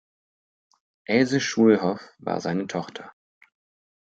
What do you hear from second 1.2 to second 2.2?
Schulhoff